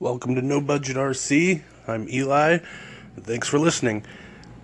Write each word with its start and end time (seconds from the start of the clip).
Welcome 0.00 0.34
to 0.34 0.42
No 0.42 0.60
Budget 0.60 0.96
RC. 0.96 1.62
I'm 1.86 2.08
Eli. 2.08 2.58
Thanks 3.20 3.46
for 3.46 3.60
listening. 3.60 4.04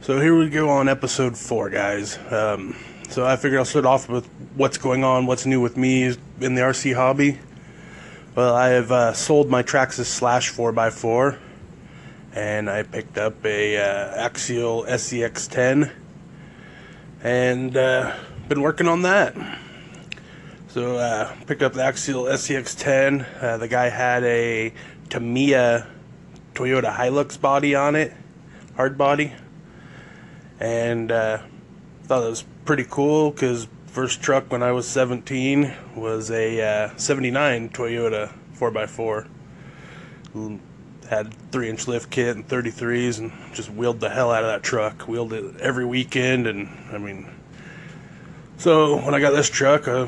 So 0.00 0.20
here 0.20 0.36
we 0.36 0.50
go 0.50 0.68
on 0.70 0.88
episode 0.88 1.38
four, 1.38 1.70
guys. 1.70 2.18
Um, 2.32 2.74
so 3.08 3.24
I 3.24 3.36
figured 3.36 3.60
I'll 3.60 3.64
start 3.64 3.86
off 3.86 4.08
with 4.08 4.26
what's 4.56 4.76
going 4.76 5.04
on, 5.04 5.26
what's 5.26 5.46
new 5.46 5.60
with 5.60 5.76
me 5.76 6.06
in 6.40 6.56
the 6.56 6.62
RC 6.62 6.96
hobby. 6.96 7.38
Well, 8.34 8.56
I 8.56 8.70
have 8.70 8.90
uh, 8.90 9.12
sold 9.12 9.48
my 9.48 9.62
Traxxas 9.62 10.06
Slash 10.06 10.52
4x4, 10.52 11.38
and 12.34 12.68
I 12.68 12.82
picked 12.82 13.16
up 13.16 13.46
a 13.46 13.76
uh, 13.76 14.28
Axial 14.28 14.84
SCX10, 14.84 15.92
and 17.22 17.76
uh, 17.76 18.16
been 18.48 18.62
working 18.62 18.88
on 18.88 19.02
that. 19.02 19.36
So 20.66 20.96
uh, 20.96 21.32
picked 21.46 21.62
up 21.62 21.74
the 21.74 21.84
Axial 21.84 22.24
SCX10. 22.24 23.42
Uh, 23.42 23.56
the 23.58 23.68
guy 23.68 23.88
had 23.88 24.24
a 24.24 24.72
Tamiya 25.10 25.86
Toyota 26.54 26.94
Hilux 26.94 27.40
body 27.40 27.74
on 27.74 27.96
it, 27.96 28.12
hard 28.76 28.96
body, 28.96 29.32
and 30.60 31.10
uh, 31.10 31.38
thought 32.04 32.24
it 32.24 32.30
was 32.30 32.44
pretty 32.64 32.86
cool 32.88 33.30
because 33.30 33.66
first 33.86 34.22
truck 34.22 34.50
when 34.52 34.62
I 34.62 34.72
was 34.72 34.86
17 34.88 35.74
was 35.96 36.30
a 36.30 36.62
uh, 36.62 36.96
79 36.96 37.70
Toyota 37.70 38.32
4x4. 38.54 39.28
Had 41.08 41.34
three 41.50 41.68
inch 41.68 41.88
lift 41.88 42.08
kit 42.10 42.36
and 42.36 42.46
33s 42.46 43.18
and 43.18 43.32
just 43.52 43.68
wheeled 43.70 43.98
the 43.98 44.10
hell 44.10 44.30
out 44.30 44.44
of 44.44 44.50
that 44.50 44.62
truck. 44.62 45.08
Wheeled 45.08 45.32
it 45.32 45.60
every 45.60 45.84
weekend 45.84 46.46
and 46.46 46.68
I 46.92 46.98
mean, 46.98 47.28
so 48.58 49.04
when 49.04 49.14
I 49.14 49.20
got 49.20 49.32
this 49.32 49.50
truck, 49.50 49.88
I 49.88 50.06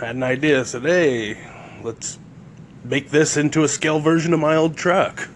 had 0.00 0.16
an 0.16 0.24
idea. 0.24 0.60
I 0.60 0.62
said, 0.64 0.82
hey, 0.82 1.38
let's 1.84 2.18
make 2.84 3.10
this 3.10 3.36
into 3.36 3.62
a 3.62 3.68
scale 3.68 4.00
version 4.00 4.32
of 4.32 4.40
my 4.40 4.56
old 4.56 4.76
truck. 4.76 5.28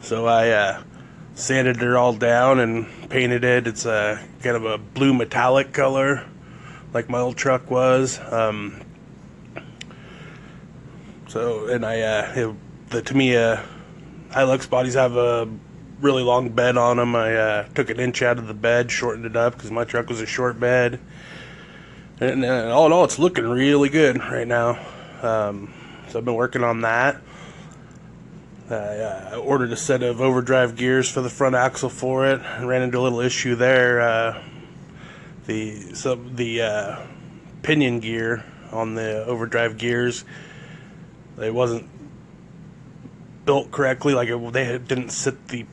So 0.00 0.26
I 0.26 0.50
uh, 0.50 0.82
sanded 1.34 1.82
it 1.82 1.94
all 1.94 2.12
down 2.12 2.60
and 2.60 2.86
painted 3.08 3.44
it. 3.44 3.66
It's 3.66 3.86
a 3.86 4.22
kind 4.42 4.56
of 4.56 4.64
a 4.64 4.78
blue 4.78 5.14
metallic 5.14 5.72
color, 5.72 6.26
like 6.92 7.08
my 7.08 7.18
old 7.18 7.36
truck 7.36 7.70
was. 7.70 8.20
Um, 8.30 8.80
so 11.28 11.66
and 11.66 11.84
I 11.84 12.00
uh, 12.00 12.32
it, 12.36 12.56
the 12.90 13.02
Tamiya 13.02 13.64
Hilux 14.30 14.68
bodies 14.68 14.94
have 14.94 15.16
a 15.16 15.48
really 16.00 16.22
long 16.22 16.50
bed 16.50 16.76
on 16.76 16.98
them. 16.98 17.16
I 17.16 17.34
uh, 17.34 17.68
took 17.74 17.90
an 17.90 17.98
inch 17.98 18.22
out 18.22 18.38
of 18.38 18.46
the 18.46 18.54
bed, 18.54 18.90
shortened 18.90 19.26
it 19.26 19.36
up 19.36 19.54
because 19.54 19.70
my 19.70 19.84
truck 19.84 20.08
was 20.08 20.20
a 20.20 20.26
short 20.26 20.60
bed. 20.60 21.00
And 22.20 22.44
uh, 22.44 22.70
all 22.72 22.86
in 22.86 22.92
all, 22.92 23.04
it's 23.04 23.18
looking 23.18 23.48
really 23.48 23.88
good 23.88 24.18
right 24.18 24.46
now. 24.46 24.78
Um, 25.22 25.72
so 26.14 26.20
I've 26.20 26.24
been 26.24 26.36
working 26.36 26.62
on 26.62 26.82
that. 26.82 27.20
I 28.70 28.74
uh, 28.74 29.42
ordered 29.44 29.72
a 29.72 29.76
set 29.76 30.04
of 30.04 30.20
overdrive 30.20 30.76
gears 30.76 31.10
for 31.10 31.20
the 31.22 31.28
front 31.28 31.56
axle 31.56 31.88
for 31.88 32.24
it. 32.24 32.40
ran 32.60 32.82
into 32.82 33.00
a 33.00 33.02
little 33.02 33.18
issue 33.18 33.56
there. 33.56 34.00
Uh, 34.00 34.42
the 35.46 35.92
some 35.96 36.36
the 36.36 36.62
uh, 36.62 37.06
pinion 37.62 37.98
gear 37.98 38.44
on 38.70 38.94
the 38.94 39.24
overdrive 39.24 39.76
gears, 39.76 40.24
it 41.36 41.52
wasn't 41.52 41.88
built 43.44 43.72
correctly. 43.72 44.14
Like 44.14 44.28
it, 44.28 44.52
they 44.52 44.78
didn't 44.78 45.10
sit 45.10 45.48
the 45.48 45.66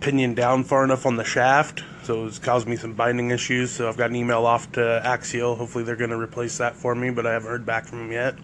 pinion 0.00 0.34
down 0.34 0.64
far 0.64 0.84
enough 0.84 1.06
on 1.06 1.16
the 1.16 1.24
shaft, 1.24 1.82
so 2.02 2.26
it's 2.26 2.38
caused 2.38 2.68
me 2.68 2.76
some 2.76 2.92
binding 2.92 3.30
issues. 3.30 3.70
So 3.70 3.88
I've 3.88 3.96
got 3.96 4.10
an 4.10 4.16
email 4.16 4.44
off 4.44 4.70
to 4.72 5.00
Axial. 5.02 5.56
Hopefully 5.56 5.84
they're 5.84 5.96
going 5.96 6.10
to 6.10 6.18
replace 6.18 6.58
that 6.58 6.76
for 6.76 6.94
me, 6.94 7.08
but 7.08 7.26
I 7.26 7.32
haven't 7.32 7.48
heard 7.48 7.64
back 7.64 7.86
from 7.86 8.00
them 8.00 8.12
yet. 8.12 8.34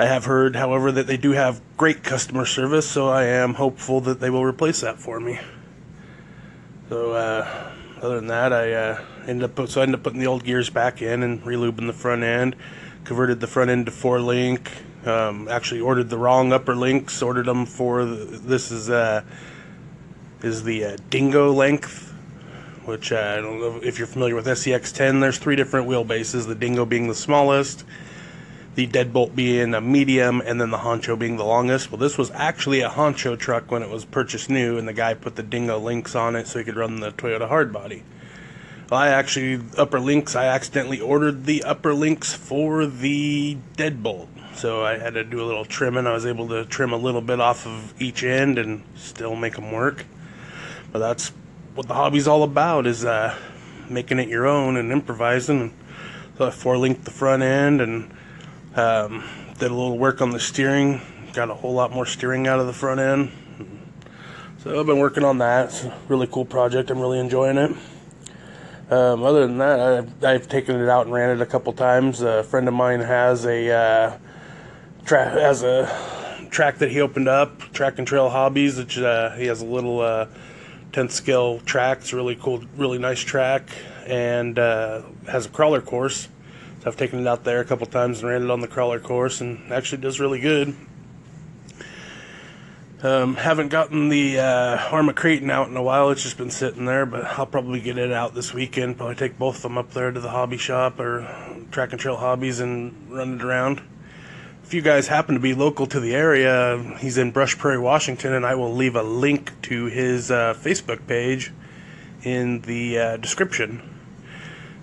I 0.00 0.06
have 0.06 0.26
heard, 0.26 0.54
however, 0.54 0.92
that 0.92 1.08
they 1.08 1.16
do 1.16 1.32
have 1.32 1.60
great 1.76 2.04
customer 2.04 2.46
service, 2.46 2.88
so 2.88 3.08
I 3.08 3.24
am 3.24 3.54
hopeful 3.54 4.00
that 4.02 4.20
they 4.20 4.30
will 4.30 4.44
replace 4.44 4.82
that 4.82 5.00
for 5.00 5.18
me. 5.18 5.40
So, 6.88 7.10
uh, 7.14 7.72
other 8.00 8.14
than 8.14 8.28
that, 8.28 8.52
I 8.52 8.72
uh, 8.72 9.04
ended 9.26 9.58
up 9.58 9.68
so 9.68 9.80
I 9.80 9.82
ended 9.82 9.96
up 9.96 10.04
putting 10.04 10.20
the 10.20 10.28
old 10.28 10.44
gears 10.44 10.70
back 10.70 11.02
in 11.02 11.24
and 11.24 11.42
relubing 11.42 11.88
the 11.88 11.92
front 11.92 12.22
end, 12.22 12.54
converted 13.02 13.40
the 13.40 13.48
front 13.48 13.70
end 13.70 13.86
to 13.86 13.92
four 13.92 14.20
link. 14.20 14.70
Um, 15.04 15.48
actually, 15.48 15.80
ordered 15.80 16.10
the 16.10 16.18
wrong 16.18 16.52
upper 16.52 16.76
links. 16.76 17.20
Ordered 17.20 17.46
them 17.46 17.66
for 17.66 18.04
the, 18.04 18.14
this 18.14 18.70
is 18.70 18.90
uh, 18.90 19.24
is 20.42 20.62
the 20.62 20.84
uh, 20.84 20.96
Dingo 21.10 21.52
length, 21.52 22.14
which 22.84 23.10
uh, 23.10 23.34
I 23.36 23.40
don't 23.40 23.60
know 23.60 23.80
if 23.82 23.98
you're 23.98 24.06
familiar 24.06 24.36
with 24.36 24.46
SCX10. 24.46 25.20
There's 25.20 25.38
three 25.38 25.56
different 25.56 25.88
wheelbases. 25.88 26.46
The 26.46 26.54
Dingo 26.54 26.84
being 26.84 27.08
the 27.08 27.16
smallest 27.16 27.84
the 28.78 28.86
deadbolt 28.86 29.34
being 29.34 29.74
a 29.74 29.80
medium 29.80 30.40
and 30.40 30.60
then 30.60 30.70
the 30.70 30.76
honcho 30.78 31.18
being 31.18 31.36
the 31.36 31.44
longest. 31.44 31.90
Well, 31.90 31.98
this 31.98 32.16
was 32.16 32.30
actually 32.30 32.80
a 32.80 32.88
honcho 32.88 33.36
truck 33.36 33.72
when 33.72 33.82
it 33.82 33.90
was 33.90 34.04
purchased 34.04 34.48
new, 34.48 34.78
and 34.78 34.86
the 34.86 34.92
guy 34.92 35.14
put 35.14 35.34
the 35.34 35.42
dingo 35.42 35.80
links 35.80 36.14
on 36.14 36.36
it 36.36 36.46
so 36.46 36.60
he 36.60 36.64
could 36.64 36.76
run 36.76 37.00
the 37.00 37.10
Toyota 37.10 37.50
hardbody. 37.50 38.02
Well, 38.88 39.00
I 39.00 39.08
actually, 39.08 39.60
upper 39.76 39.98
links, 39.98 40.36
I 40.36 40.44
accidentally 40.44 41.00
ordered 41.00 41.44
the 41.44 41.64
upper 41.64 41.92
links 41.92 42.32
for 42.32 42.86
the 42.86 43.58
deadbolt. 43.76 44.28
So 44.54 44.84
I 44.84 44.96
had 44.96 45.14
to 45.14 45.24
do 45.24 45.42
a 45.42 45.46
little 45.46 45.64
trimming. 45.64 46.06
I 46.06 46.12
was 46.12 46.24
able 46.24 46.46
to 46.50 46.64
trim 46.64 46.92
a 46.92 46.96
little 46.96 47.20
bit 47.20 47.40
off 47.40 47.66
of 47.66 48.00
each 48.00 48.22
end 48.22 48.58
and 48.58 48.84
still 48.94 49.34
make 49.34 49.56
them 49.56 49.72
work. 49.72 50.06
But 50.92 51.00
that's 51.00 51.32
what 51.74 51.88
the 51.88 51.94
hobby's 51.94 52.28
all 52.28 52.44
about 52.44 52.86
is 52.86 53.04
uh, 53.04 53.36
making 53.90 54.20
it 54.20 54.28
your 54.28 54.46
own 54.46 54.76
and 54.76 54.92
improvising. 54.92 55.74
So 56.36 56.46
I 56.46 56.50
four 56.52 56.78
linked 56.78 57.04
the 57.04 57.10
front 57.10 57.42
end 57.42 57.80
and 57.80 58.14
um, 58.78 59.24
did 59.58 59.70
a 59.70 59.74
little 59.74 59.98
work 59.98 60.22
on 60.22 60.30
the 60.30 60.40
steering, 60.40 61.00
got 61.32 61.50
a 61.50 61.54
whole 61.54 61.74
lot 61.74 61.92
more 61.92 62.06
steering 62.06 62.46
out 62.46 62.60
of 62.60 62.66
the 62.66 62.72
front 62.72 63.00
end. 63.00 63.32
So 64.58 64.78
I've 64.78 64.86
been 64.86 64.98
working 64.98 65.24
on 65.24 65.38
that. 65.38 65.66
It's 65.66 65.84
a 65.84 65.98
really 66.08 66.26
cool 66.26 66.44
project. 66.44 66.90
I'm 66.90 67.00
really 67.00 67.18
enjoying 67.18 67.58
it. 67.58 67.70
Um, 68.90 69.22
other 69.22 69.46
than 69.46 69.58
that, 69.58 69.80
I've, 69.80 70.24
I've, 70.24 70.48
taken 70.48 70.80
it 70.80 70.88
out 70.88 71.06
and 71.06 71.14
ran 71.14 71.30
it 71.30 71.42
a 71.42 71.46
couple 71.46 71.72
times. 71.74 72.22
A 72.22 72.42
friend 72.42 72.66
of 72.66 72.74
mine 72.74 73.00
has 73.00 73.44
a 73.44 73.70
uh, 73.70 74.18
has 75.06 75.62
a 75.62 76.46
track 76.50 76.78
that 76.78 76.90
he 76.90 77.00
opened 77.00 77.28
up, 77.28 77.60
Track 77.72 77.98
and 77.98 78.06
Trail 78.06 78.30
Hobbies. 78.30 78.78
Which 78.78 78.98
uh, 78.98 79.32
he 79.32 79.46
has 79.46 79.60
a 79.60 79.66
little 79.66 80.00
uh, 80.00 80.26
10th 80.92 81.10
scale 81.10 81.60
track. 81.60 81.98
It's 81.98 82.12
really 82.12 82.34
cool, 82.34 82.62
really 82.76 82.98
nice 82.98 83.20
track, 83.20 83.68
and 84.06 84.58
uh, 84.58 85.02
has 85.28 85.46
a 85.46 85.50
crawler 85.50 85.82
course. 85.82 86.28
I've 86.88 86.96
taken 86.96 87.20
it 87.20 87.26
out 87.26 87.44
there 87.44 87.60
a 87.60 87.64
couple 87.64 87.86
times 87.86 88.20
and 88.20 88.30
ran 88.30 88.42
it 88.42 88.50
on 88.50 88.60
the 88.60 88.66
crawler 88.66 88.98
course, 88.98 89.42
and 89.42 89.70
actually 89.70 90.00
does 90.00 90.18
really 90.18 90.40
good. 90.40 90.74
Um, 93.02 93.36
haven't 93.36 93.68
gotten 93.68 94.08
the 94.08 94.40
uh, 94.40 94.78
Arrma 94.78 95.14
Kraton 95.14 95.50
out 95.50 95.68
in 95.68 95.76
a 95.76 95.82
while. 95.82 96.10
It's 96.10 96.22
just 96.22 96.38
been 96.38 96.50
sitting 96.50 96.86
there, 96.86 97.06
but 97.06 97.24
I'll 97.24 97.46
probably 97.46 97.78
get 97.78 97.98
it 97.98 98.10
out 98.10 98.34
this 98.34 98.52
weekend. 98.52 98.96
Probably 98.96 99.14
take 99.14 99.38
both 99.38 99.56
of 99.56 99.62
them 99.62 99.78
up 99.78 99.92
there 99.92 100.10
to 100.10 100.18
the 100.18 100.30
hobby 100.30 100.56
shop 100.56 100.98
or 100.98 101.28
Track 101.70 101.92
and 101.92 102.00
Trail 102.00 102.16
Hobbies 102.16 102.58
and 102.58 103.08
run 103.10 103.34
it 103.34 103.44
around. 103.44 103.82
If 104.64 104.74
you 104.74 104.82
guys 104.82 105.06
happen 105.06 105.34
to 105.34 105.40
be 105.40 105.54
local 105.54 105.86
to 105.86 106.00
the 106.00 106.14
area, 106.14 106.96
he's 106.98 107.18
in 107.18 107.30
Brush 107.30 107.56
Prairie, 107.56 107.78
Washington, 107.78 108.32
and 108.32 108.44
I 108.44 108.54
will 108.54 108.74
leave 108.74 108.96
a 108.96 109.02
link 109.02 109.52
to 109.62 109.84
his 109.84 110.30
uh, 110.30 110.54
Facebook 110.54 111.06
page 111.06 111.52
in 112.24 112.62
the 112.62 112.98
uh, 112.98 113.16
description. 113.18 113.97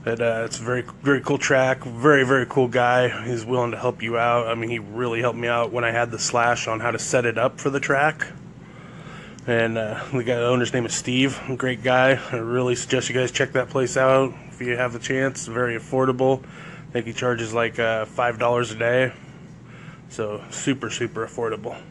But 0.06 0.22
uh, 0.22 0.44
it's 0.46 0.60
a 0.60 0.62
very 0.62 0.84
very 1.02 1.20
cool 1.20 1.40
track. 1.40 1.84
Very 1.84 2.24
very 2.24 2.46
cool 2.46 2.68
guy. 2.68 3.26
He's 3.26 3.44
willing 3.44 3.72
to 3.72 3.78
help 3.78 4.04
you 4.04 4.20
out. 4.20 4.48
I 4.48 4.54
mean, 4.54 4.70
he 4.70 4.78
really 4.78 5.20
helped 5.20 5.40
me 5.40 5.48
out 5.48 5.72
when 5.72 5.84
I 5.84 5.90
had 5.90 6.12
the 6.12 6.20
slash 6.20 6.68
on 6.68 6.80
how 6.80 6.92
to 6.92 7.00
set 7.00 7.26
it 7.26 7.40
up 7.40 7.60
for 7.60 7.72
the 7.72 7.80
track. 7.80 8.28
And 9.48 9.80
uh, 9.80 10.04
the 10.14 10.24
guy, 10.24 10.36
the 10.36 10.46
owner's 10.46 10.74
name 10.74 10.86
is 10.86 10.94
Steve. 10.94 11.42
Great 11.58 11.82
guy. 11.84 12.20
I 12.32 12.36
really 12.36 12.76
suggest 12.76 13.10
you 13.10 13.16
guys 13.16 13.32
check 13.32 13.54
that 13.54 13.70
place 13.70 13.98
out 13.98 14.32
if 14.50 14.62
you 14.62 14.78
have 14.78 14.94
the 14.94 15.00
chance. 15.00 15.48
Very 15.48 15.76
affordable. 15.76 16.44
I 16.44 16.92
think 16.92 17.08
he 17.08 17.14
charges 17.14 17.52
like 17.52 17.80
uh, 17.80 18.06
five 18.06 18.38
dollars 18.38 18.72
a 18.72 18.76
day. 18.76 19.12
So 20.10 20.44
super 20.52 20.92
super 20.92 21.26
affordable. 21.26 21.82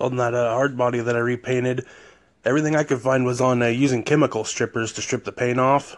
On 0.00 0.14
that 0.16 0.32
uh, 0.32 0.54
hard 0.54 0.78
body 0.78 1.00
that 1.00 1.16
I 1.16 1.18
repainted 1.18 1.84
everything 2.44 2.76
I 2.76 2.84
could 2.84 3.00
find 3.00 3.24
was 3.24 3.40
on 3.40 3.62
uh, 3.62 3.66
using 3.66 4.02
chemical 4.02 4.44
strippers 4.44 4.92
to 4.94 5.02
strip 5.02 5.24
the 5.24 5.32
paint 5.32 5.60
off. 5.60 5.96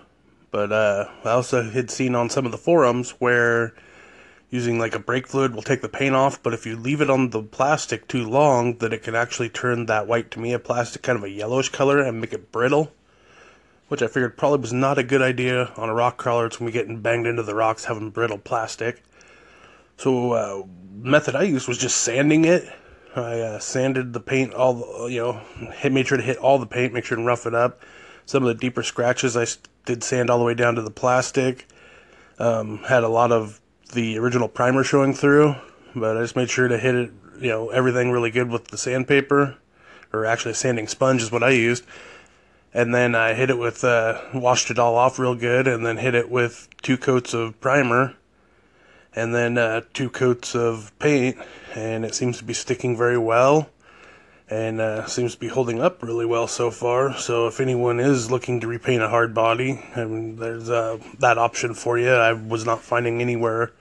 But 0.50 0.72
uh, 0.72 1.08
I 1.24 1.30
also 1.30 1.62
had 1.62 1.90
seen 1.90 2.14
on 2.14 2.28
some 2.28 2.44
of 2.44 2.52
the 2.52 2.58
forums 2.58 3.10
where 3.12 3.74
using 4.50 4.78
like 4.78 4.94
a 4.94 4.98
brake 4.98 5.26
fluid 5.26 5.54
will 5.54 5.62
take 5.62 5.80
the 5.80 5.88
paint 5.88 6.14
off, 6.14 6.42
but 6.42 6.52
if 6.52 6.66
you 6.66 6.76
leave 6.76 7.00
it 7.00 7.08
on 7.08 7.30
the 7.30 7.42
plastic 7.42 8.06
too 8.06 8.28
long, 8.28 8.76
that 8.78 8.92
it 8.92 9.02
can 9.02 9.14
actually 9.14 9.48
turn 9.48 9.86
that 9.86 10.06
white 10.06 10.30
Tamiya 10.30 10.58
plastic 10.58 11.02
kind 11.02 11.16
of 11.16 11.24
a 11.24 11.30
yellowish 11.30 11.70
color 11.70 12.00
and 12.00 12.20
make 12.20 12.34
it 12.34 12.52
brittle. 12.52 12.92
Which 13.88 14.02
I 14.02 14.06
figured 14.06 14.36
probably 14.36 14.60
was 14.60 14.72
not 14.72 14.98
a 14.98 15.02
good 15.02 15.22
idea 15.22 15.72
on 15.76 15.88
a 15.88 15.94
rock 15.94 16.16
crawler. 16.18 16.46
It's 16.46 16.60
when 16.60 16.66
we 16.66 16.72
getting 16.72 17.00
banged 17.00 17.26
into 17.26 17.42
the 17.42 17.54
rocks 17.54 17.86
having 17.86 18.10
brittle 18.10 18.38
plastic. 18.38 19.02
So 19.96 20.32
uh, 20.32 20.62
method 20.94 21.34
I 21.34 21.42
used 21.42 21.68
was 21.68 21.78
just 21.78 21.98
sanding 21.98 22.44
it 22.44 22.70
I 23.14 23.40
uh, 23.40 23.58
sanded 23.58 24.12
the 24.12 24.20
paint 24.20 24.54
all, 24.54 25.08
you 25.08 25.20
know, 25.20 25.32
hit, 25.74 25.92
made 25.92 26.06
sure 26.06 26.16
to 26.16 26.24
hit 26.24 26.38
all 26.38 26.58
the 26.58 26.66
paint, 26.66 26.92
make 26.92 27.04
sure 27.04 27.16
to 27.16 27.22
rough 27.22 27.46
it 27.46 27.54
up. 27.54 27.82
Some 28.24 28.42
of 28.42 28.48
the 28.48 28.54
deeper 28.54 28.82
scratches 28.82 29.36
I 29.36 29.46
did 29.84 30.02
sand 30.02 30.30
all 30.30 30.38
the 30.38 30.44
way 30.44 30.54
down 30.54 30.76
to 30.76 30.82
the 30.82 30.90
plastic. 30.90 31.66
Um, 32.38 32.78
had 32.78 33.04
a 33.04 33.08
lot 33.08 33.30
of 33.30 33.60
the 33.92 34.18
original 34.18 34.48
primer 34.48 34.82
showing 34.82 35.12
through, 35.12 35.56
but 35.94 36.16
I 36.16 36.22
just 36.22 36.36
made 36.36 36.48
sure 36.48 36.68
to 36.68 36.78
hit 36.78 36.94
it, 36.94 37.10
you 37.38 37.48
know, 37.48 37.68
everything 37.68 38.10
really 38.10 38.30
good 38.30 38.50
with 38.50 38.68
the 38.68 38.78
sandpaper, 38.78 39.56
or 40.12 40.24
actually 40.24 40.52
a 40.52 40.54
sanding 40.54 40.88
sponge 40.88 41.22
is 41.22 41.30
what 41.30 41.42
I 41.42 41.50
used. 41.50 41.84
And 42.72 42.94
then 42.94 43.14
I 43.14 43.34
hit 43.34 43.50
it 43.50 43.58
with, 43.58 43.84
uh, 43.84 44.22
washed 44.32 44.70
it 44.70 44.78
all 44.78 44.96
off 44.96 45.18
real 45.18 45.34
good, 45.34 45.68
and 45.68 45.84
then 45.84 45.98
hit 45.98 46.14
it 46.14 46.30
with 46.30 46.68
two 46.80 46.96
coats 46.96 47.34
of 47.34 47.60
primer, 47.60 48.14
and 49.14 49.34
then 49.34 49.58
uh, 49.58 49.82
two 49.92 50.10
coats 50.10 50.54
of 50.54 50.92
paint, 50.98 51.38
and 51.74 52.04
it 52.04 52.14
seems 52.14 52.38
to 52.38 52.44
be 52.44 52.54
sticking 52.54 52.96
very 52.96 53.18
well 53.18 53.68
and 54.52 54.82
uh, 54.82 55.06
seems 55.06 55.32
to 55.32 55.40
be 55.40 55.48
holding 55.48 55.80
up 55.80 56.02
really 56.02 56.26
well 56.26 56.46
so 56.46 56.70
far. 56.70 57.16
So 57.16 57.46
if 57.46 57.58
anyone 57.58 57.98
is 57.98 58.30
looking 58.30 58.60
to 58.60 58.66
repaint 58.66 59.02
a 59.02 59.08
hard 59.08 59.32
body, 59.32 59.82
I 59.96 60.04
mean, 60.04 60.36
there's 60.36 60.68
uh, 60.68 60.98
that 61.20 61.38
option 61.38 61.72
for 61.72 61.98
you. 61.98 62.10
I 62.10 62.34
was 62.34 62.66
not 62.66 62.82
finding 62.82 63.22
anywhere 63.22 63.72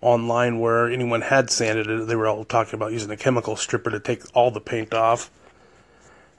online 0.00 0.58
where 0.58 0.90
anyone 0.90 1.20
had 1.20 1.50
sanded 1.50 1.88
it. 1.88 2.08
They 2.08 2.16
were 2.16 2.26
all 2.26 2.44
talking 2.44 2.74
about 2.74 2.92
using 2.92 3.12
a 3.12 3.16
chemical 3.16 3.54
stripper 3.54 3.90
to 3.90 4.00
take 4.00 4.22
all 4.34 4.50
the 4.50 4.60
paint 4.60 4.92
off. 4.92 5.30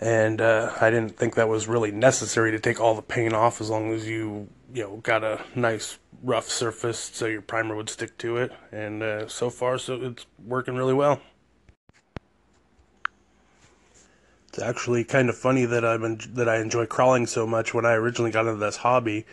And 0.01 0.41
uh, 0.41 0.73
I 0.81 0.89
didn't 0.89 1.17
think 1.17 1.35
that 1.35 1.47
was 1.47 1.69
really 1.69 1.91
necessary 1.91 2.51
to 2.51 2.59
take 2.59 2.81
all 2.81 2.95
the 2.95 3.01
paint 3.01 3.33
off 3.33 3.61
as 3.61 3.69
long 3.69 3.93
as 3.93 4.05
you, 4.05 4.49
you 4.73 4.83
know, 4.83 4.97
got 4.97 5.23
a 5.23 5.41
nice 5.55 5.99
rough 6.23 6.49
surface 6.49 6.99
so 6.99 7.25
your 7.25 7.41
primer 7.41 7.75
would 7.75 7.89
stick 7.89 8.17
to 8.19 8.37
it. 8.37 8.51
And 8.71 9.03
uh, 9.03 9.27
so 9.27 9.49
far, 9.49 9.77
so 9.77 9.95
it's 10.01 10.25
working 10.43 10.75
really 10.75 10.93
well. 10.93 11.21
It's 14.49 14.59
actually 14.59 15.03
kind 15.03 15.29
of 15.29 15.37
funny 15.37 15.65
that 15.65 15.85
I'm 15.85 16.03
en- 16.03 16.33
that 16.33 16.49
I 16.49 16.57
enjoy 16.57 16.87
crawling 16.87 17.27
so 17.27 17.45
much. 17.45 17.73
When 17.73 17.85
I 17.85 17.93
originally 17.93 18.31
got 18.31 18.47
into 18.47 18.59
this 18.59 18.77
hobby, 18.77 19.25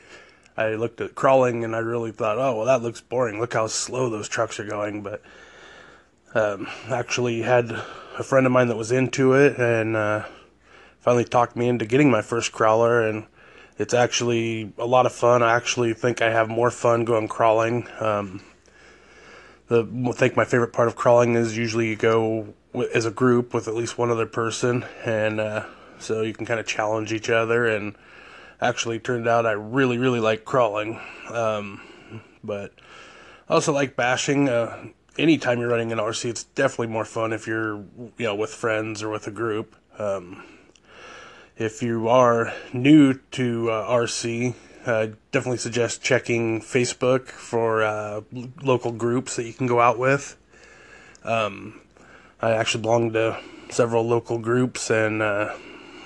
I 0.57 0.75
looked 0.75 1.01
at 1.01 1.15
crawling 1.15 1.65
and 1.65 1.75
I 1.75 1.79
really 1.79 2.13
thought, 2.13 2.39
oh 2.39 2.57
well, 2.57 2.67
that 2.67 2.83
looks 2.83 3.01
boring. 3.01 3.41
Look 3.41 3.55
how 3.55 3.67
slow 3.67 4.11
those 4.11 4.29
trucks 4.29 4.61
are 4.61 4.67
going. 4.67 5.03
But 5.03 5.23
um, 6.35 6.69
actually 6.89 7.43
had 7.43 7.71
a 7.71 8.23
friend 8.23 8.45
of 8.45 8.53
mine 8.53 8.69
that 8.69 8.77
was 8.77 8.93
into 8.93 9.33
it 9.33 9.59
and 9.59 9.97
uh, 9.97 10.25
finally 11.01 11.25
talked 11.25 11.57
me 11.57 11.69
into 11.69 11.87
getting 11.87 12.11
my 12.11 12.21
first 12.21 12.53
crawler 12.53 13.01
and 13.01 13.27
it's 13.79 13.95
actually 13.95 14.73
a 14.79 14.87
lot 14.87 15.07
of 15.07 15.13
fun. 15.13 15.43
I 15.43 15.55
actually 15.55 15.93
think 15.95 16.23
I 16.23 16.31
have 16.31 16.49
more 16.49 16.71
fun 16.71 17.05
going 17.05 17.29
crawling. 17.29 17.89
Um, 18.01 18.43
the 19.69 19.87
I 20.09 20.13
think 20.13 20.37
my 20.37 20.45
favorite 20.45 20.73
part 20.73 20.89
of 20.89 20.97
crawling 20.97 21.35
is 21.35 21.57
usually 21.57 21.89
you 21.89 21.97
go 21.97 22.55
as 22.95 23.05
a 23.05 23.11
group 23.11 23.53
with 23.53 23.69
at 23.69 23.75
least 23.75 23.99
one 23.99 24.11
other 24.11 24.27
person, 24.27 24.85
and 25.05 25.41
uh, 25.41 25.65
so 25.99 26.23
you 26.23 26.33
can 26.33 26.47
kind 26.47 26.61
of 26.61 26.67
challenge 26.67 27.13
each 27.13 27.29
other. 27.29 27.67
And 27.67 27.97
actually, 28.61 28.99
turned 28.99 29.29
out 29.29 29.45
I 29.45 29.53
really, 29.53 29.99
really 29.99 30.21
like 30.21 30.45
crawling, 30.45 31.01
um, 31.31 31.81
but 32.43 32.73
I 33.49 33.55
also 33.55 33.73
like 33.73 33.97
bashing. 33.97 34.49
Uh, 34.49 34.89
anytime 35.19 35.61
you're 35.61 35.69
running 35.71 35.93
an 35.93 35.99
RC, 35.99 36.31
it's 36.31 36.45
definitely 36.45 36.89
more 36.89 37.05
fun 37.05 37.33
if 37.33 37.47
you're 37.47 37.77
you 38.17 38.27
know 38.27 38.35
with 38.35 38.51
friends 38.51 39.03
or 39.03 39.11
with 39.11 39.27
a 39.27 39.33
group. 39.33 39.77
Um, 39.99 40.45
if 41.57 41.83
you 41.83 42.09
are 42.09 42.53
new 42.73 43.15
to 43.33 43.71
uh, 43.71 43.91
RC, 43.91 44.55
uh, 44.85 45.09
definitely 45.33 45.59
suggest 45.59 46.03
checking 46.03 46.61
Facebook 46.61 47.29
for 47.29 47.83
uh, 47.83 48.21
local 48.63 48.93
groups 48.93 49.37
that 49.37 49.45
you 49.45 49.53
can 49.53 49.67
go 49.67 49.81
out 49.81 49.99
with. 49.99 50.37
Um, 51.25 51.81
I 52.41 52.53
actually 52.53 52.83
belong 52.83 53.13
to 53.15 53.41
several 53.71 54.07
local 54.07 54.39
groups, 54.39 54.91
and 54.91 55.23
uh, 55.23 55.55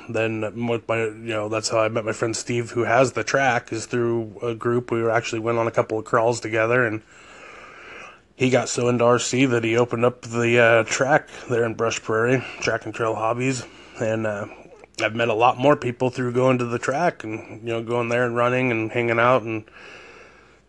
then 0.09 0.69
with 0.69 0.89
my, 0.89 1.03
you 1.03 1.35
know, 1.35 1.49
that's 1.49 1.69
how 1.69 1.81
I 1.81 1.89
met 1.89 2.05
my 2.05 2.13
friend 2.13 2.35
Steve, 2.35 2.71
who 2.71 2.85
has 2.85 3.13
the 3.13 3.25
track, 3.25 3.73
is 3.73 3.87
through 3.87 4.39
a 4.43 4.55
group. 4.55 4.91
We 4.91 5.09
actually 5.11 5.41
went 5.41 5.59
on 5.59 5.67
a 5.67 5.73
couple 5.73 5.99
of 5.99 6.05
crawls 6.05 6.41
together, 6.41 6.87
and 6.87 7.03
he 8.37 8.51
got 8.51 8.69
so 8.69 8.89
into 8.89 9.05
RC 9.05 9.51
that 9.51 9.65
he 9.65 9.77
opened 9.77 10.05
up 10.05 10.23
the 10.23 10.59
uh, 10.59 10.85
track 10.85 11.29
there 11.51 11.65
in 11.65 11.75
Brush 11.75 12.01
Prairie, 12.01 12.43
Track 12.61 12.87
and 12.87 12.95
Trail 12.95 13.17
Hobbies, 13.17 13.67
and 14.01 14.27
uh, 14.27 14.47
I've 15.03 15.15
met 15.15 15.29
a 15.29 15.35
lot 15.35 15.59
more 15.59 15.77
people 15.77 16.11
through 16.11 16.33
going 16.33 16.59
to 16.59 16.65
the 16.65 16.79
track 16.79 17.25
and 17.25 17.61
you 17.63 17.75
know 17.75 17.83
going 17.83 18.09
there 18.09 18.25
and 18.25 18.37
running 18.37 18.71
and 18.71 18.91
hanging 18.91 19.19
out 19.19 19.43
and 19.43 19.65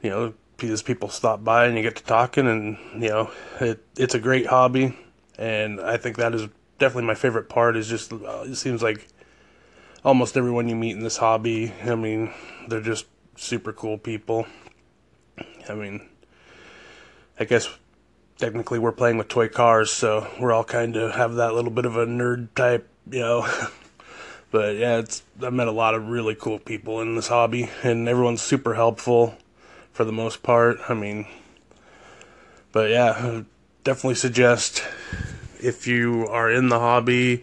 you 0.02 0.10
know 0.10 0.34
because 0.58 0.84
people 0.84 1.10
stop 1.10 1.44
by 1.44 1.66
and 1.66 1.76
you 1.76 1.84
get 1.84 1.96
to 1.96 2.04
talking 2.04 2.48
and 2.48 2.78
you 3.02 3.10
know 3.10 3.32
it 3.60 3.84
it's 3.98 4.14
a 4.14 4.20
great 4.20 4.46
hobby 4.48 4.96
and 5.42 5.82
I 5.82 5.98
think 5.98 6.18
that 6.18 6.36
is 6.36 6.48
definitely 6.78 7.08
my 7.08 7.16
favorite 7.16 7.50
part. 7.50 7.76
Is 7.76 7.88
just 7.88 8.14
uh, 8.14 8.44
it 8.46 8.56
seems 8.56 8.84
like 8.84 9.08
almost 10.06 10.38
everyone 10.38 10.70
you 10.70 10.76
meet 10.76 10.92
in 10.92 11.04
this 11.04 11.18
hobby. 11.18 11.74
I 11.84 11.96
mean, 11.96 12.32
they're 12.68 12.80
just 12.80 13.08
super 13.36 13.74
cool 13.74 13.98
people. 13.98 14.46
I 15.68 15.74
mean, 15.74 16.08
I 17.40 17.46
guess 17.46 17.70
technically 18.38 18.78
we're 18.78 18.92
playing 18.92 19.18
with 19.18 19.30
toy 19.30 19.48
cars, 19.48 19.90
so 19.90 20.28
we're 20.40 20.52
all 20.52 20.64
kind 20.64 20.96
of 20.96 21.16
have 21.16 21.36
that 21.36 21.54
little 21.54 21.72
bit 21.72 21.86
of 21.86 21.98
a 21.98 22.06
nerd 22.06 22.50
type, 22.56 22.88
you 23.10 23.20
know. 23.20 23.48
but 24.52 24.76
yeah, 24.76 24.98
it's 24.98 25.24
I've 25.42 25.54
met 25.54 25.68
a 25.68 25.72
lot 25.72 25.96
of 25.96 26.08
really 26.08 26.36
cool 26.36 26.60
people 26.60 27.02
in 27.02 27.16
this 27.16 27.30
hobby, 27.30 27.70
and 27.84 28.08
everyone's 28.08 28.42
super 28.42 28.76
helpful 28.76 29.38
for 29.94 30.04
the 30.04 30.12
most 30.12 30.44
part. 30.44 30.78
I 30.90 30.94
mean, 30.94 31.26
but 32.72 32.90
yeah, 32.90 33.44
definitely 33.84 34.16
suggest 34.16 34.84
if 35.62 35.88
you 35.88 36.28
are 36.28 36.52
in 36.52 36.70
the 36.70 36.80
hobby 36.80 37.42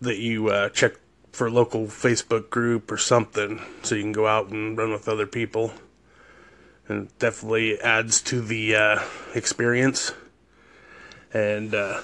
that 0.00 0.18
you 0.18 0.48
uh, 0.48 0.68
check 0.68 0.92
for 1.32 1.46
a 1.46 1.50
local 1.50 1.86
Facebook 1.86 2.50
group 2.50 2.90
or 2.90 2.98
something 2.98 3.60
so 3.82 3.94
you 3.94 4.02
can 4.02 4.12
go 4.12 4.26
out 4.26 4.48
and 4.48 4.76
run 4.76 4.92
with 4.92 5.08
other 5.08 5.26
people. 5.26 5.72
And 6.88 7.16
definitely 7.18 7.78
adds 7.80 8.20
to 8.22 8.40
the 8.40 8.74
uh, 8.74 9.02
experience. 9.34 10.12
And 11.32 11.74
uh, 11.74 12.00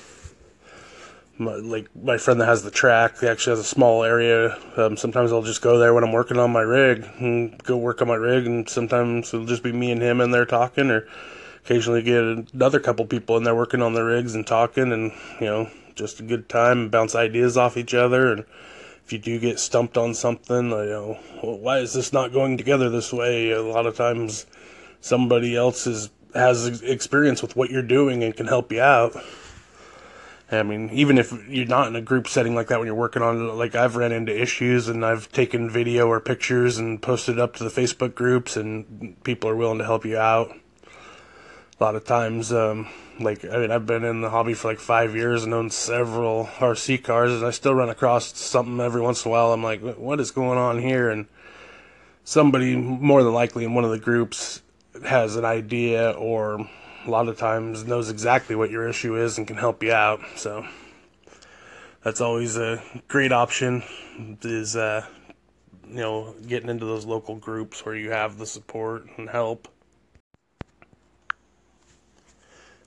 my, 1.38 1.54
like 1.54 1.88
my 1.96 2.16
friend 2.16 2.40
that 2.40 2.46
has 2.46 2.62
the 2.62 2.70
track, 2.70 3.18
he 3.20 3.26
actually 3.26 3.52
has 3.52 3.60
a 3.60 3.64
small 3.64 4.04
area. 4.04 4.56
Um, 4.76 4.96
sometimes 4.96 5.32
I'll 5.32 5.42
just 5.42 5.62
go 5.62 5.78
there 5.78 5.92
when 5.92 6.04
I'm 6.04 6.12
working 6.12 6.38
on 6.38 6.52
my 6.52 6.60
rig 6.60 7.04
and 7.18 7.62
go 7.62 7.76
work 7.76 8.02
on 8.02 8.08
my 8.08 8.14
rig, 8.14 8.46
and 8.46 8.68
sometimes 8.68 9.34
it'll 9.34 9.46
just 9.46 9.62
be 9.62 9.72
me 9.72 9.90
and 9.90 10.00
him 10.00 10.20
in 10.20 10.30
there 10.30 10.46
talking, 10.46 10.90
or 10.90 11.06
occasionally 11.64 12.02
get 12.02 12.22
another 12.52 12.78
couple 12.78 13.06
people 13.06 13.36
in 13.36 13.42
there 13.42 13.54
working 13.54 13.82
on 13.82 13.94
their 13.94 14.04
rigs 14.04 14.34
and 14.34 14.46
talking 14.46 14.92
and 14.92 15.12
you 15.40 15.46
know 15.46 15.68
just 15.94 16.20
a 16.20 16.22
good 16.22 16.48
time 16.48 16.78
and 16.78 16.90
bounce 16.90 17.14
ideas 17.14 17.56
off 17.56 17.76
each 17.76 17.94
other 17.94 18.32
and 18.32 18.44
if 19.04 19.12
you 19.12 19.18
do 19.18 19.38
get 19.38 19.58
stumped 19.58 19.96
on 19.96 20.12
something 20.12 20.70
you 20.70 20.70
know 20.70 21.18
well, 21.42 21.58
why 21.58 21.78
is 21.78 21.94
this 21.94 22.12
not 22.12 22.32
going 22.32 22.58
together 22.58 22.90
this 22.90 23.12
way 23.12 23.50
a 23.50 23.62
lot 23.62 23.86
of 23.86 23.96
times 23.96 24.46
somebody 25.00 25.56
else 25.56 25.86
is 25.86 26.10
has 26.34 26.82
experience 26.82 27.40
with 27.40 27.56
what 27.56 27.70
you're 27.70 27.82
doing 27.82 28.22
and 28.22 28.36
can 28.36 28.46
help 28.46 28.70
you 28.70 28.80
out 28.80 29.16
I 30.52 30.62
mean, 30.62 30.90
even 30.92 31.18
if 31.18 31.32
you're 31.48 31.66
not 31.66 31.88
in 31.88 31.96
a 31.96 32.02
group 32.02 32.28
setting 32.28 32.54
like 32.54 32.68
that 32.68 32.78
when 32.78 32.86
you're 32.86 32.94
working 32.94 33.22
on 33.22 33.56
like 33.56 33.74
I've 33.74 33.96
ran 33.96 34.12
into 34.12 34.38
issues 34.38 34.88
and 34.88 35.04
I've 35.04 35.32
taken 35.32 35.70
video 35.70 36.06
or 36.06 36.20
pictures 36.20 36.78
and 36.78 37.00
posted 37.00 37.40
up 37.40 37.54
to 37.56 37.64
the 37.64 37.70
Facebook 37.70 38.14
groups 38.14 38.56
and 38.56 39.16
people 39.24 39.48
are 39.50 39.56
willing 39.56 39.78
to 39.78 39.84
help 39.84 40.04
you 40.04 40.18
out 40.18 40.54
a 41.78 41.84
lot 41.84 41.96
of 41.96 42.04
times, 42.04 42.52
um, 42.52 42.88
like 43.18 43.44
I 43.44 43.58
mean, 43.58 43.70
I've 43.70 43.86
been 43.86 44.04
in 44.04 44.20
the 44.20 44.30
hobby 44.30 44.54
for 44.54 44.68
like 44.68 44.78
five 44.78 45.16
years 45.16 45.44
and 45.44 45.52
owned 45.52 45.72
several 45.72 46.46
RC 46.58 47.02
cars, 47.02 47.32
and 47.32 47.44
I 47.44 47.50
still 47.50 47.74
run 47.74 47.88
across 47.88 48.36
something 48.38 48.80
every 48.80 49.00
once 49.00 49.24
in 49.24 49.28
a 49.28 49.32
while. 49.32 49.52
I'm 49.52 49.62
like, 49.62 49.80
what 49.80 50.20
is 50.20 50.30
going 50.30 50.58
on 50.58 50.78
here? 50.78 51.10
And 51.10 51.26
somebody, 52.22 52.76
more 52.76 53.22
than 53.24 53.32
likely, 53.32 53.64
in 53.64 53.74
one 53.74 53.84
of 53.84 53.90
the 53.90 53.98
groups 53.98 54.62
has 55.04 55.34
an 55.34 55.44
idea, 55.44 56.12
or 56.12 56.68
a 57.06 57.10
lot 57.10 57.28
of 57.28 57.38
times 57.38 57.84
knows 57.84 58.10
exactly 58.10 58.56
what 58.56 58.70
your 58.70 58.88
issue 58.88 59.16
is 59.16 59.38
and 59.38 59.46
can 59.46 59.56
help 59.56 59.82
you 59.82 59.92
out. 59.92 60.20
So 60.36 60.66
that's 62.02 62.20
always 62.20 62.56
a 62.56 62.82
great 63.08 63.32
option. 63.32 63.82
Is 64.42 64.76
uh, 64.76 65.06
you 65.88 65.96
know 65.96 66.34
getting 66.46 66.68
into 66.68 66.86
those 66.86 67.04
local 67.04 67.36
groups 67.36 67.84
where 67.84 67.94
you 67.94 68.10
have 68.10 68.38
the 68.38 68.46
support 68.46 69.06
and 69.16 69.28
help. 69.28 69.68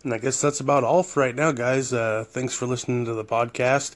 And 0.03 0.13
I 0.13 0.19
guess 0.19 0.39
that's 0.39 0.59
about 0.59 0.83
all 0.83 1.03
for 1.03 1.19
right 1.19 1.35
now, 1.35 1.51
guys. 1.51 1.91
Uh, 1.91 2.23
thanks 2.27 2.53
for 2.53 2.65
listening 2.65 3.05
to 3.05 3.13
the 3.13 3.25
podcast. 3.25 3.95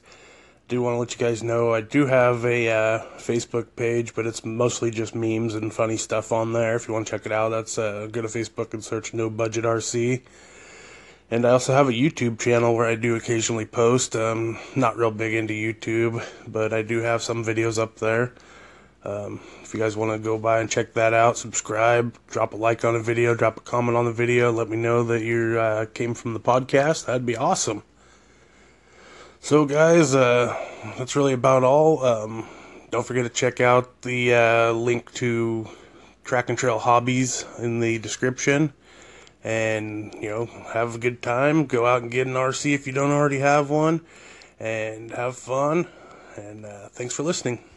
Do 0.67 0.81
want 0.81 0.95
to 0.95 0.99
let 0.99 1.11
you 1.11 1.17
guys 1.17 1.43
know 1.43 1.73
I 1.73 1.81
do 1.81 2.05
have 2.05 2.45
a 2.45 2.69
uh, 2.69 2.99
Facebook 3.17 3.67
page, 3.75 4.15
but 4.15 4.25
it's 4.25 4.45
mostly 4.45 4.89
just 4.89 5.13
memes 5.13 5.53
and 5.53 5.73
funny 5.73 5.97
stuff 5.97 6.31
on 6.31 6.53
there. 6.53 6.75
If 6.75 6.87
you 6.87 6.93
want 6.93 7.07
to 7.07 7.11
check 7.11 7.25
it 7.25 7.31
out, 7.31 7.49
that's 7.49 7.77
uh, 7.77 8.07
go 8.09 8.21
to 8.21 8.29
Facebook 8.29 8.73
and 8.73 8.83
search 8.83 9.13
No 9.13 9.29
Budget 9.29 9.65
RC. 9.65 10.21
And 11.29 11.45
I 11.45 11.51
also 11.51 11.73
have 11.73 11.87
a 11.87 11.93
YouTube 11.93 12.39
channel 12.39 12.75
where 12.75 12.85
I 12.85 12.95
do 12.95 13.15
occasionally 13.15 13.65
post. 13.65 14.15
Um, 14.15 14.59
not 14.75 14.97
real 14.97 15.11
big 15.11 15.33
into 15.33 15.53
YouTube, 15.53 16.25
but 16.45 16.73
I 16.73 16.81
do 16.81 16.99
have 16.99 17.21
some 17.21 17.43
videos 17.43 17.77
up 17.81 17.95
there. 17.97 18.33
Um, 19.03 19.39
if 19.63 19.73
you 19.73 19.79
guys 19.79 19.97
want 19.97 20.11
to 20.11 20.19
go 20.19 20.37
by 20.37 20.59
and 20.59 20.69
check 20.69 20.93
that 20.93 21.13
out, 21.13 21.37
subscribe, 21.37 22.15
drop 22.27 22.53
a 22.53 22.57
like 22.57 22.85
on 22.85 22.95
a 22.95 22.99
video, 22.99 23.33
drop 23.33 23.57
a 23.57 23.61
comment 23.61 23.97
on 23.97 24.05
the 24.05 24.11
video, 24.11 24.51
let 24.51 24.69
me 24.69 24.77
know 24.77 25.03
that 25.03 25.23
you 25.23 25.57
uh, 25.57 25.85
came 25.85 26.13
from 26.13 26.33
the 26.33 26.39
podcast. 26.39 27.05
That'd 27.05 27.25
be 27.25 27.37
awesome. 27.37 27.81
So, 29.43 29.65
guys, 29.65 30.13
uh, 30.13 30.55
that's 30.99 31.15
really 31.15 31.33
about 31.33 31.63
all. 31.63 32.05
Um, 32.05 32.47
don't 32.91 33.05
forget 33.05 33.23
to 33.23 33.29
check 33.29 33.59
out 33.59 34.03
the 34.03 34.35
uh, 34.35 34.71
link 34.71 35.11
to 35.15 35.67
Track 36.23 36.49
and 36.49 36.57
Trail 36.57 36.77
Hobbies 36.77 37.43
in 37.57 37.79
the 37.79 37.97
description. 37.97 38.71
and 39.43 40.13
you 40.21 40.29
know 40.29 40.45
have 40.73 40.95
a 40.95 40.99
good 40.99 41.23
time. 41.23 41.65
Go 41.65 41.87
out 41.87 42.03
and 42.03 42.11
get 42.11 42.27
an 42.27 42.33
RC 42.33 42.75
if 42.75 42.85
you 42.85 42.93
don't 42.93 43.11
already 43.11 43.39
have 43.39 43.71
one, 43.71 44.01
and 44.59 45.09
have 45.11 45.37
fun. 45.37 45.87
And 46.37 46.65
uh, 46.65 46.89
thanks 46.89 47.15
for 47.15 47.23
listening. 47.23 47.70